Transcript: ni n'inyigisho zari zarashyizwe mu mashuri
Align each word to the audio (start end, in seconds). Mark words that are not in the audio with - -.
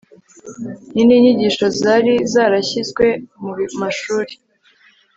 ni 0.93 1.01
n'inyigisho 1.07 1.65
zari 1.81 2.13
zarashyizwe 2.33 3.05
mu 3.41 3.51
mashuri 3.81 4.33